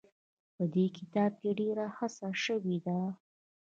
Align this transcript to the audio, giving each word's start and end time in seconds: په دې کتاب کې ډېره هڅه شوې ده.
په 0.55 0.63
دې 0.73 0.85
کتاب 0.97 1.31
کې 1.41 1.49
ډېره 1.59 1.85
هڅه 1.97 2.27
شوې 2.43 2.77
ده. 2.85 2.99